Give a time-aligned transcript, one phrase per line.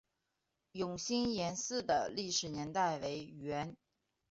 [0.71, 3.77] 永兴岩寺的历史年代为元。